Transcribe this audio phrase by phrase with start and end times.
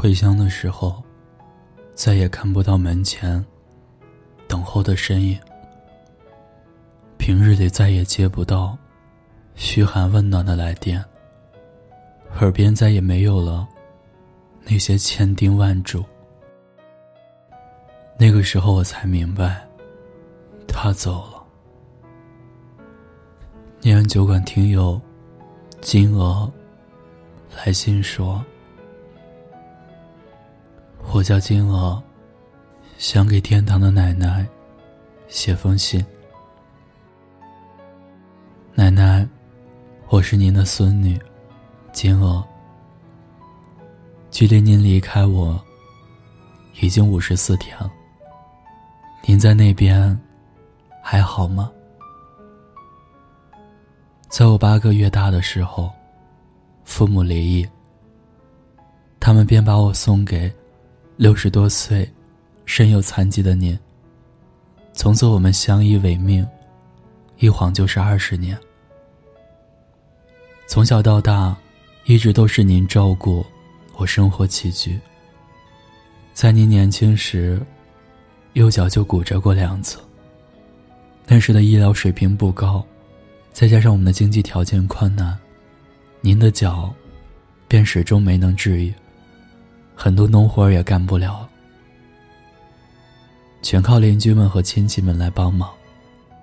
[0.00, 1.02] 回乡的时候，
[1.92, 3.44] 再也看不到门前
[4.46, 5.36] 等候的身影。
[7.18, 8.78] 平日里再也接不到
[9.56, 11.04] 嘘寒问暖的来电，
[12.38, 13.66] 耳边再也没有了
[14.62, 16.04] 那些千叮万嘱。
[18.16, 19.66] 那个时候，我才明白，
[20.68, 21.42] 他走了。
[23.80, 25.00] 念安酒馆听友
[25.80, 26.48] 金额
[27.56, 28.40] 来信说。
[31.10, 32.00] 我叫金娥，
[32.98, 34.46] 想给天堂的奶奶
[35.26, 36.04] 写封信。
[38.74, 39.26] 奶奶，
[40.10, 41.18] 我是您的孙女，
[41.92, 42.44] 金娥。
[44.30, 45.58] 距离您离开我
[46.78, 47.90] 已经五十四天了。
[49.24, 50.16] 您在那边
[51.02, 51.72] 还好吗？
[54.28, 55.90] 在我八个月大的时候，
[56.84, 57.66] 父母离异，
[59.18, 60.52] 他们便把我送给。
[61.18, 62.08] 六十多岁，
[62.64, 63.76] 身有残疾的您。
[64.92, 66.46] 从此我们相依为命，
[67.38, 68.56] 一晃就是二十年。
[70.68, 71.56] 从小到大，
[72.04, 73.44] 一直都是您照顾
[73.96, 74.96] 我生活起居。
[76.34, 77.60] 在您年轻时，
[78.52, 79.98] 右脚就骨折过两次。
[81.26, 82.86] 那时的医疗水平不高，
[83.52, 85.36] 再加上我们的经济条件困难，
[86.20, 86.94] 您的脚
[87.66, 88.94] 便始终没能治愈。
[90.00, 91.44] 很多农活也干不了，
[93.62, 95.68] 全靠邻居们和亲戚们来帮忙。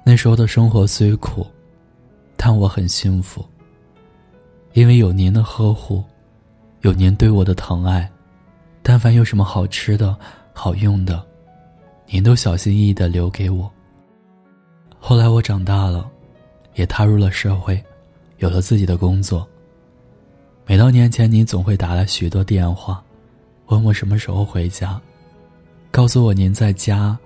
[0.04, 1.48] 那时候的生活虽苦，
[2.36, 3.46] 但我很幸福。
[4.74, 6.04] 因为有您的呵护，
[6.82, 8.12] 有您对我的疼爱，
[8.84, 10.14] 但凡有什么好吃的、
[10.52, 11.26] 好用的，
[12.08, 13.72] 您都小心翼翼的留给我。
[15.00, 16.12] 后来我长大了，
[16.74, 17.82] 也踏入了社会，
[18.40, 19.48] 有了自己的工作。
[20.66, 23.02] 每到年前，您总会打来许多电话。
[23.68, 25.00] 问我什么时候回家，
[25.90, 27.18] 告诉我您在家，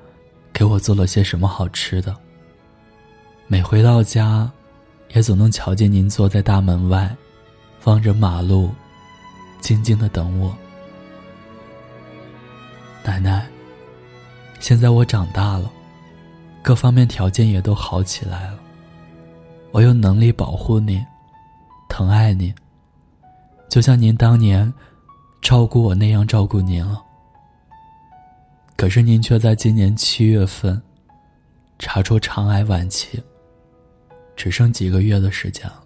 [0.53, 2.15] 给我做了些什么好吃的。
[3.47, 4.49] 每回到家，
[5.13, 7.13] 也总能瞧见您坐在大门外，
[7.83, 8.69] 望着马路，
[9.59, 10.55] 静静的等我。
[13.03, 13.45] 奶奶，
[14.61, 15.69] 现在我长大了，
[16.63, 18.59] 各方面条件也都好起来了，
[19.71, 21.03] 我有能力保护你，
[21.89, 22.53] 疼爱你，
[23.67, 24.71] 就像您当年。
[25.41, 27.01] 照顾我那样照顾您了，
[28.75, 30.79] 可是您却在今年七月份
[31.79, 33.21] 查出肠癌晚期，
[34.35, 35.81] 只剩几个月的时间了。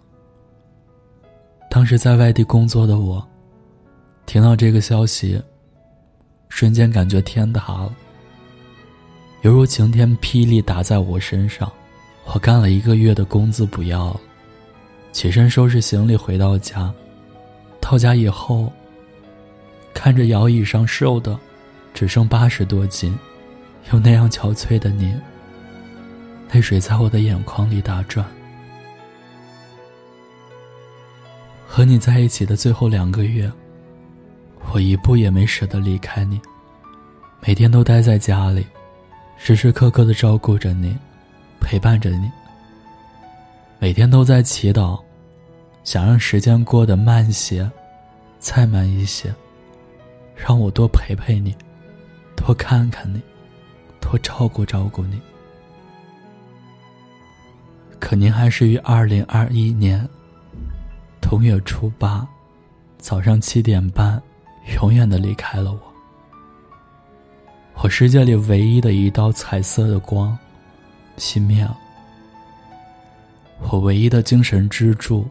[1.70, 3.26] 当时在外地工作的我，
[4.26, 5.40] 听到这个消息，
[6.48, 7.94] 瞬间感觉天塌了，
[9.42, 11.70] 犹如晴天霹雳打在我身上。
[12.26, 14.20] 我干了一个月的工资不要了，
[15.12, 16.92] 起身收拾行李回到家，
[17.80, 18.70] 到家以后。
[20.04, 21.34] 看着摇椅上瘦的，
[21.94, 23.18] 只剩八十多斤，
[23.90, 25.16] 又那样憔悴的你，
[26.52, 28.22] 泪水在我的眼眶里打转。
[31.66, 33.50] 和你在一起的最后两个月，
[34.74, 36.38] 我一步也没舍得离开你，
[37.40, 38.66] 每天都待在家里，
[39.38, 40.94] 时时刻刻的照顾着你，
[41.62, 42.30] 陪伴着你。
[43.78, 45.00] 每天都在祈祷，
[45.82, 47.66] 想让时间过得慢些，
[48.38, 49.34] 再慢一些。
[50.34, 51.54] 让我多陪陪你，
[52.36, 53.20] 多看看你，
[54.00, 55.20] 多照顾照顾你。
[57.98, 60.06] 可您还是于二零二一年
[61.20, 62.26] 同月初八
[62.98, 64.22] 早上七点半，
[64.80, 65.80] 永远的离开了我。
[67.82, 70.36] 我世界里唯一的一道彩色的光
[71.16, 71.78] 熄灭了。
[73.70, 75.26] 我唯一的精神支柱，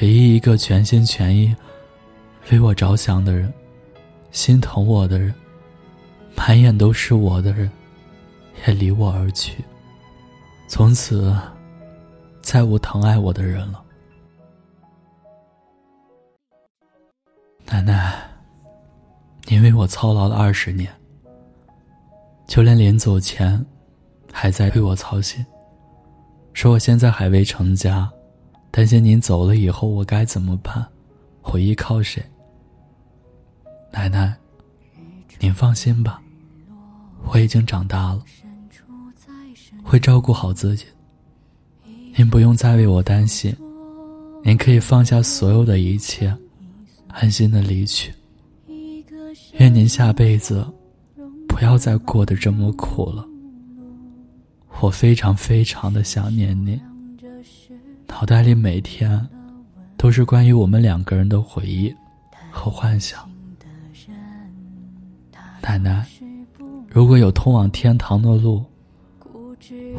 [0.00, 1.54] 唯一一个全心全意
[2.50, 3.52] 为我着想的人。
[4.36, 5.34] 心疼我的人，
[6.36, 7.70] 满眼都是我的人，
[8.66, 9.64] 也离我而去。
[10.68, 11.34] 从此，
[12.42, 13.82] 再无疼爱我的人了。
[17.64, 18.14] 奶奶，
[19.46, 20.92] 您为我操劳了二十年，
[22.46, 23.64] 就连临走前，
[24.30, 25.44] 还在为我操心，
[26.52, 28.06] 说我现在还未成家，
[28.70, 30.86] 担心您走了以后我该怎么办，
[31.40, 32.22] 我依靠谁？
[33.96, 34.36] 奶奶，
[35.40, 36.20] 您放心吧，
[37.24, 38.22] 我已经长大了，
[39.82, 40.84] 会照顾好自己。
[42.14, 43.56] 您不用再为我担心，
[44.44, 46.30] 您可以放下所有的一切，
[47.08, 48.12] 安心的离去。
[49.54, 50.66] 愿您下辈子
[51.48, 53.26] 不要再过得这么苦了。
[54.82, 56.78] 我非常非常的想念您，
[58.06, 59.26] 脑袋里每天
[59.96, 61.90] 都是关于我们两个人的回忆
[62.50, 63.26] 和幻想。
[65.66, 66.06] 奶奶，
[66.88, 68.64] 如果有通往天堂的路，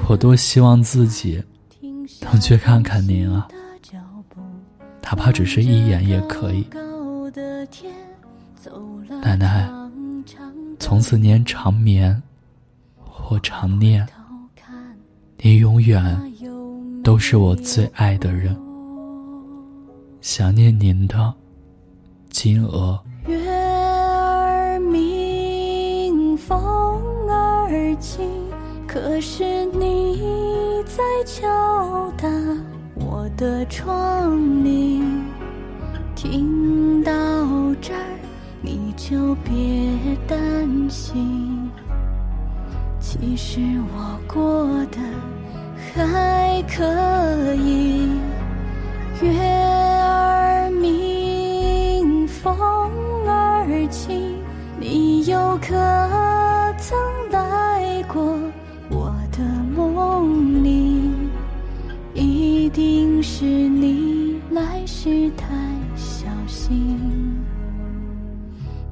[0.07, 1.43] 我多希望自己
[2.21, 3.49] 能去看看您啊，
[5.03, 6.65] 哪怕只是一眼也可以。
[9.21, 9.69] 奶奶，
[10.79, 12.23] 从此您长眠
[12.97, 14.07] 或常念，
[15.35, 16.17] 您永远
[17.03, 18.57] 都是我最爱的人。
[20.21, 21.33] 想念您的
[22.29, 22.97] 金娥。
[28.87, 32.27] 可是你在敲打
[32.95, 35.03] 我的窗棂。
[36.15, 37.11] 听到
[37.79, 37.99] 这儿，
[38.61, 39.53] 你就别
[40.27, 41.69] 担心，
[42.99, 43.59] 其实
[43.93, 44.97] 我过得
[45.93, 48.09] 还可以。
[62.67, 65.47] 一定是你来时太
[65.95, 66.99] 小心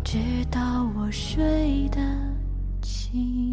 [0.02, 0.18] 直
[0.50, 2.00] 到我睡得
[2.82, 3.45] 轻。